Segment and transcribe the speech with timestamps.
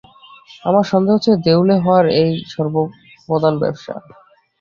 [0.63, 2.51] আমার সন্দেহ হচ্ছে দেউলে হওয়াই ওর
[2.53, 3.93] সর্বপ্রধান ব্যবসা।